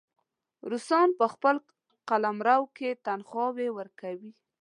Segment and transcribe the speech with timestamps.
[0.71, 1.55] روسان په خپل
[2.09, 4.31] قلمرو کې تنخواوې ورکوي.